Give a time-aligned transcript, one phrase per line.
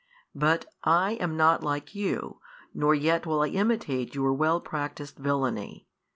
[0.33, 2.39] But I am not like you,
[2.73, 5.85] nor yet will I imitate your well practised villany.